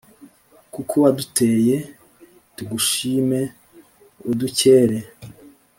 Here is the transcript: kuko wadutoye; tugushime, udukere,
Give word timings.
kuko 0.73 0.93
wadutoye; 1.03 1.77
tugushime, 2.55 3.39
udukere, 4.29 4.99